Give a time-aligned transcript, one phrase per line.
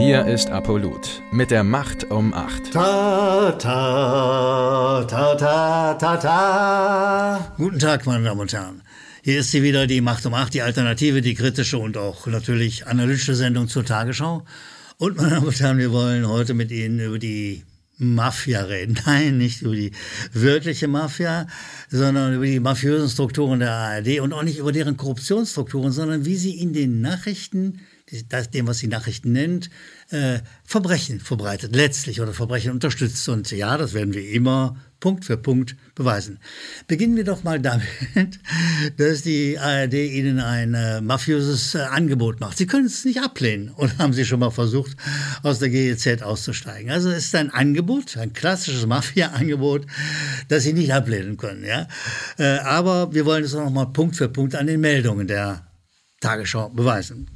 [0.00, 2.72] Hier ist Apollut mit der Macht um 8.
[2.72, 7.54] Ta, ta, ta, ta, ta, ta.
[7.58, 8.80] Guten Tag, meine Damen und Herren.
[9.22, 12.86] Hier ist sie wieder, die Macht um 8, die Alternative, die kritische und auch natürlich
[12.86, 14.42] analytische Sendung zur Tagesschau.
[14.96, 17.62] Und meine Damen und Herren, wir wollen heute mit Ihnen über die
[17.98, 18.98] Mafia reden.
[19.06, 19.92] Nein, nicht über die
[20.32, 21.46] wirkliche Mafia,
[21.90, 26.36] sondern über die mafiösen Strukturen der ARD und auch nicht über deren Korruptionsstrukturen, sondern wie
[26.36, 27.80] sie in den Nachrichten
[28.28, 29.70] das, dem, was die Nachrichten nennt,
[30.10, 33.28] äh, Verbrechen verbreitet, letztlich oder Verbrechen unterstützt.
[33.28, 36.38] Und ja, das werden wir immer Punkt für Punkt beweisen.
[36.86, 37.86] Beginnen wir doch mal damit,
[38.98, 42.58] dass die ARD Ihnen ein äh, mafiöses äh, Angebot macht.
[42.58, 44.96] Sie können es nicht ablehnen oder haben Sie schon mal versucht,
[45.42, 46.90] aus der GEZ auszusteigen.
[46.90, 49.86] Also es ist ein Angebot, ein klassisches Mafia-Angebot,
[50.48, 51.64] das Sie nicht ablehnen können.
[51.64, 51.88] Ja?
[52.38, 55.69] Äh, aber wir wollen es auch noch mal Punkt für Punkt an den Meldungen der
[56.20, 57.28] Tagesschau beweisen.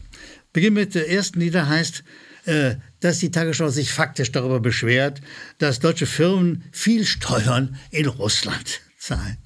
[0.53, 2.05] Beginn mit der ersten, die da heißt,
[2.47, 5.21] äh, dass die Tagesschau sich faktisch darüber beschwert,
[5.59, 9.39] dass deutsche Firmen viel Steuern in Russland zahlen.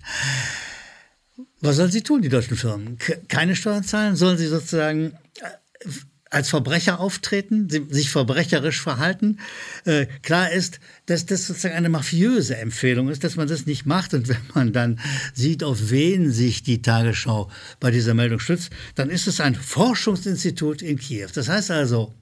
[1.60, 2.98] Was sollen sie tun, die deutschen Firmen?
[3.28, 4.16] Keine Steuern zahlen?
[4.16, 5.88] Sollen sie sozusagen äh,
[6.30, 9.38] als Verbrecher auftreten, sich verbrecherisch verhalten.
[9.84, 14.14] Äh, klar ist, dass das sozusagen eine mafiöse Empfehlung ist, dass man das nicht macht.
[14.14, 15.00] Und wenn man dann
[15.34, 20.82] sieht, auf wen sich die Tagesschau bei dieser Meldung stützt, dann ist es ein Forschungsinstitut
[20.82, 21.28] in Kiew.
[21.32, 22.14] Das heißt also,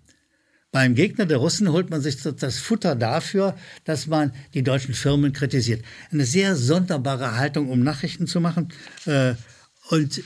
[0.72, 5.32] beim Gegner der Russen holt man sich das Futter dafür, dass man die deutschen Firmen
[5.32, 5.82] kritisiert.
[6.12, 8.68] Eine sehr sonderbare Haltung, um Nachrichten zu machen.
[9.06, 9.34] Äh,
[9.88, 10.22] und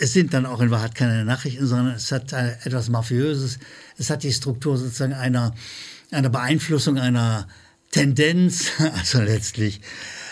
[0.00, 3.58] es sind dann auch in Wahrheit keine Nachrichten, sondern es hat etwas Mafiöses.
[3.98, 5.54] Es hat die Struktur sozusagen einer,
[6.10, 7.46] einer Beeinflussung, einer
[7.90, 9.82] Tendenz, also letztlich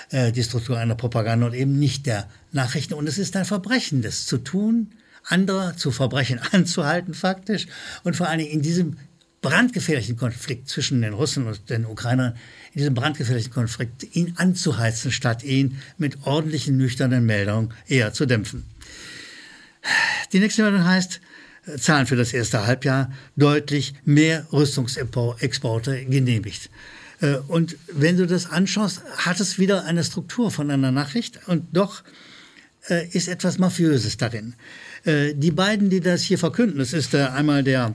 [0.09, 2.95] äh, die Struktur einer Propaganda und eben nicht der Nachrichten.
[2.95, 4.93] Und es ist ein Verbrechen, das zu tun,
[5.25, 7.67] andere zu Verbrechen anzuhalten faktisch
[8.05, 8.97] und vor allen Dingen in diesem
[9.43, 12.35] brandgefährlichen Konflikt zwischen den Russen und den Ukrainern,
[12.73, 18.65] in diesem brandgefährlichen Konflikt ihn anzuheizen, statt ihn mit ordentlichen, nüchternen Meldungen eher zu dämpfen.
[20.33, 21.21] Die nächste Meldung heißt,
[21.67, 26.71] äh, Zahlen für das erste Halbjahr, deutlich mehr Rüstungsexporte genehmigt.
[27.21, 31.65] Äh, und wenn du das anschaust, hat es wieder eine Struktur von einer Nachricht und
[31.73, 32.03] doch
[32.89, 34.55] äh, ist etwas Mafiöses darin.
[35.05, 37.95] Die beiden, die das hier verkünden, das ist einmal der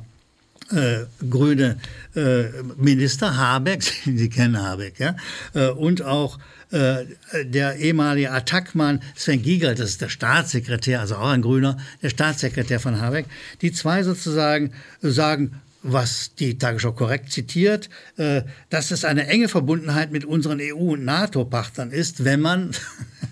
[0.71, 1.77] äh, grüne
[2.15, 2.45] äh,
[2.77, 5.15] Minister Habeck, Sie kennen Habeck, ja,
[5.53, 6.39] äh, und auch
[6.71, 7.05] äh,
[7.43, 12.79] der ehemalige Attackmann Sven Giegel, das ist der Staatssekretär, also auch ein Grüner, der Staatssekretär
[12.79, 13.25] von Habeck,
[13.61, 14.71] die zwei sozusagen
[15.01, 20.93] sagen, was die Tagesschau korrekt zitiert, äh, dass es eine enge Verbundenheit mit unseren EU-
[20.93, 22.71] und NATO-Partnern ist, wenn man,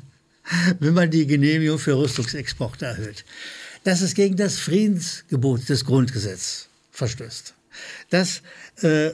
[0.79, 3.25] wenn man die Genehmigung für Rüstungsexporte erhöht.
[3.85, 7.53] Das ist gegen das Friedensgebot des Grundgesetzes verstößt.
[8.09, 8.41] Dass
[8.81, 9.11] äh,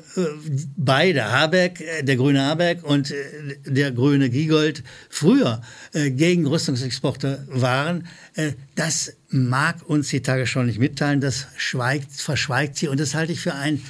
[0.76, 5.62] beide, Habeck, äh, der grüne Habeck und äh, der grüne Giegold, früher
[5.94, 12.78] äh, gegen Rüstungsexporte waren, äh, das mag uns die Tagesschau nicht mitteilen, das schweigt, verschweigt
[12.78, 13.82] sie und das halte ich für ein,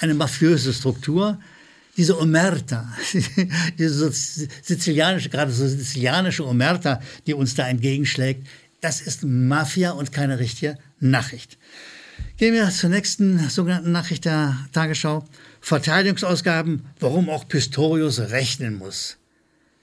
[0.00, 1.38] eine mafiöse Struktur.
[1.96, 2.92] Diese Omerta,
[3.78, 8.46] diese sizilianische, gerade so sizilianische Omerta, die uns da entgegenschlägt,
[8.80, 11.56] das ist Mafia und keine richtige Nachricht.
[12.38, 15.24] Gehen wir zur nächsten sogenannten Nachricht der Tagesschau.
[15.62, 19.16] Verteidigungsausgaben, warum auch Pistorius rechnen muss.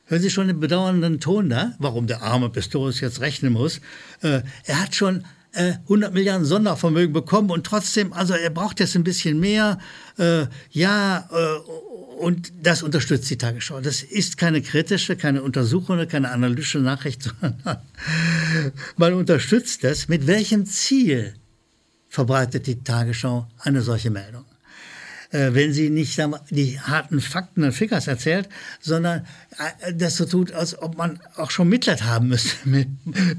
[0.06, 3.80] Hören Sie schon den bedauernden Ton da, warum der arme Pistorius jetzt rechnen muss?
[4.22, 8.96] Äh, er hat schon äh, 100 Milliarden Sondervermögen bekommen und trotzdem, also er braucht jetzt
[8.96, 9.80] ein bisschen mehr.
[10.20, 13.82] Äh, ja, äh, und das unterstützt die Tagesschau.
[13.82, 17.82] Das ist keine kritische, keine untersuchende, keine analytische Nachricht, sondern
[18.96, 20.08] man unterstützt das.
[20.08, 21.34] Mit welchem Ziel?
[22.14, 24.46] Verbreitet die Tagesschau eine solche Meldung.
[25.32, 28.48] Äh, wenn sie nicht die harten Fakten und Fickers erzählt,
[28.80, 29.26] sondern
[29.82, 32.88] äh, das so tut, als ob man auch schon Mitleid haben müsste mit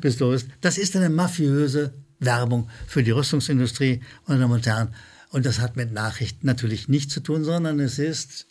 [0.00, 0.46] Pistorius.
[0.60, 4.88] Das ist eine mafiöse Werbung für die Rüstungsindustrie, meine Damen und Herren.
[5.30, 8.48] Und das hat mit Nachrichten natürlich nichts zu tun, sondern es ist,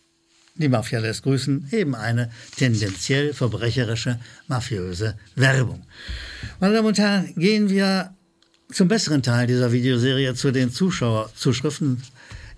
[0.56, 5.86] die Mafia lässt grüßen, eben eine tendenziell verbrecherische, mafiöse Werbung.
[6.62, 8.16] Meine Damen und Herren, gehen wir
[8.74, 12.02] zum besseren Teil dieser Videoserie zu den Zuschauerzuschriften,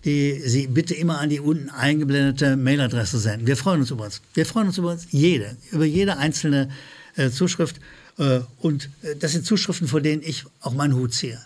[0.05, 3.47] die Sie bitte immer an die unten eingeblendete Mailadresse senden.
[3.47, 4.21] Wir freuen uns über uns.
[4.33, 6.69] Wir freuen uns über uns jede, über jede einzelne
[7.15, 7.77] äh, Zuschrift.
[8.17, 11.39] Äh, und äh, das sind Zuschriften, vor denen ich auch meinen Hut ziehe.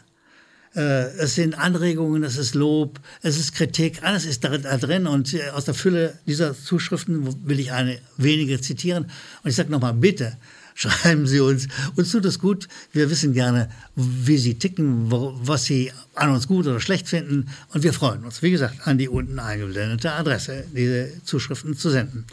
[0.76, 0.82] Äh,
[1.18, 5.08] es sind Anregungen, es ist Lob, es ist Kritik, alles ist da drin.
[5.08, 9.06] Und äh, aus der Fülle dieser Zuschriften will ich eine wenige zitieren.
[9.44, 10.38] Und ich sage nochmal, bitte,
[10.80, 11.68] schreiben Sie uns.
[11.96, 12.68] Uns tut es gut.
[12.94, 17.50] Wir wissen gerne, wie Sie ticken, was Sie an uns gut oder schlecht finden.
[17.74, 22.26] Und wir freuen uns, wie gesagt, an die unten eingeblendete Adresse, diese Zuschriften zu senden.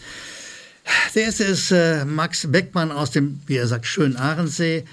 [1.14, 4.84] Der erste ist äh, Max Beckmann aus dem, wie er sagt, schönen Ahrensee.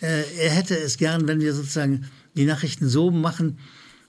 [0.00, 3.58] Äh, er hätte es gern, wenn wir sozusagen die Nachrichten so machen,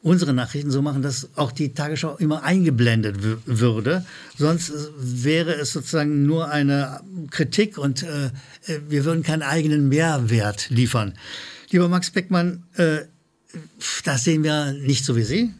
[0.02, 4.06] unsere Nachrichten so machen, dass auch die Tagesschau immer eingeblendet würde.
[4.38, 7.02] Sonst äh, wäre es sozusagen nur eine
[7.32, 8.28] Kritik und äh,
[8.68, 11.14] äh, wir würden keinen eigenen Mehrwert liefern.
[11.70, 13.00] Lieber Max Beckmann, äh,
[14.06, 15.54] das sehen wir nicht so wie Sie.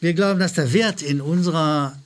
[0.00, 1.96] Wir glauben, dass der Wert in unserer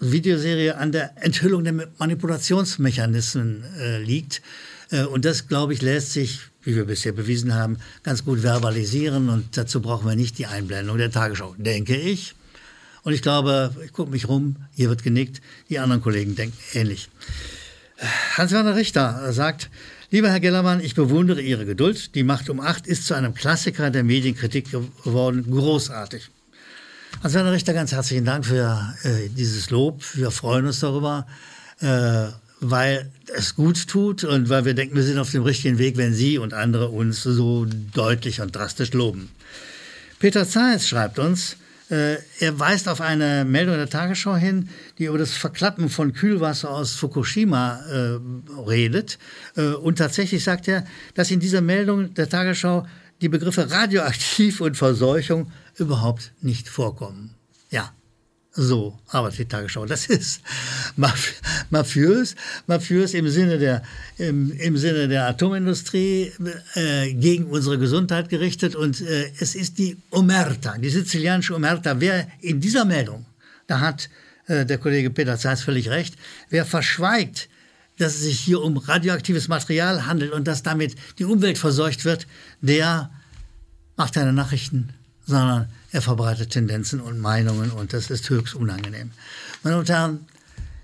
[0.00, 4.42] Videoserie an der Enthüllung der Manipulationsmechanismen äh, liegt.
[4.90, 9.28] Äh, und das, glaube ich, lässt sich wie wir bisher bewiesen haben, ganz gut verbalisieren.
[9.30, 12.34] Und dazu brauchen wir nicht die Einblendung der Tagesschau, denke ich.
[13.04, 15.40] Und ich glaube, ich gucke mich rum, hier wird genickt,
[15.70, 17.08] die anderen Kollegen denken ähnlich.
[18.36, 19.70] Hans-Werner Richter sagt,
[20.10, 22.14] Lieber Herr Gellermann, ich bewundere Ihre Geduld.
[22.14, 25.44] Die Macht um acht ist zu einem Klassiker der Medienkritik geworden.
[25.50, 26.30] Großartig.
[27.22, 30.02] Hans-Werner Richter, ganz herzlichen Dank für äh, dieses Lob.
[30.14, 31.26] Wir freuen uns darüber.
[31.80, 32.28] Äh,
[32.60, 36.14] weil es gut tut und weil wir denken, wir sind auf dem richtigen Weg, wenn
[36.14, 39.30] Sie und andere uns so deutlich und drastisch loben.
[40.18, 41.56] Peter Zeiss schreibt uns,
[41.90, 44.68] äh, er weist auf eine Meldung der Tagesschau hin,
[44.98, 48.18] die über das Verklappen von Kühlwasser aus Fukushima äh,
[48.66, 49.18] redet.
[49.56, 52.86] Äh, und tatsächlich sagt er, dass in dieser Meldung der Tagesschau
[53.20, 57.34] die Begriffe radioaktiv und Verseuchung überhaupt nicht vorkommen.
[57.70, 57.92] Ja,
[58.56, 59.84] so arbeitet die Tagesschau.
[59.86, 60.40] Das ist
[61.70, 62.34] mafiös,
[62.66, 63.82] mafiös im Sinne der,
[64.18, 66.32] im, im Sinne der Atomindustrie
[66.74, 68.74] äh, gegen unsere Gesundheit gerichtet.
[68.74, 72.00] Und äh, es ist die Omerta, die sizilianische Omerta.
[72.00, 73.26] Wer in dieser Meldung,
[73.66, 74.08] da hat
[74.46, 76.14] äh, der Kollege Peter Zeiss völlig recht,
[76.48, 77.48] wer verschweigt,
[77.98, 82.26] dass es sich hier um radioaktives Material handelt und dass damit die Umwelt verseucht wird,
[82.60, 83.10] der
[83.96, 84.90] macht keine Nachrichten,
[85.26, 89.10] sondern er verbreitet Tendenzen und Meinungen und das ist höchst unangenehm.
[89.62, 90.26] Meine Damen und Herren,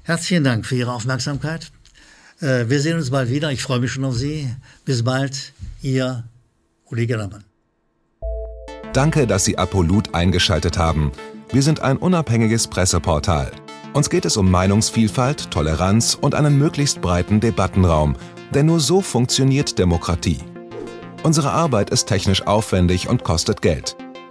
[0.02, 1.70] herzlichen Dank für Ihre Aufmerksamkeit.
[2.40, 3.50] Äh, wir sehen uns bald wieder.
[3.52, 4.52] Ich freue mich schon auf Sie.
[4.84, 6.24] Bis bald, Ihr
[6.86, 7.44] Uli Gellermann.
[8.92, 11.12] Danke, dass Sie Apolut eingeschaltet haben.
[11.52, 13.52] Wir sind ein unabhängiges Presseportal.
[13.94, 18.16] Uns geht es um Meinungsvielfalt, Toleranz und einen möglichst breiten Debattenraum,
[18.54, 20.38] denn nur so funktioniert Demokratie.
[21.22, 23.96] Unsere Arbeit ist technisch aufwendig und kostet Geld.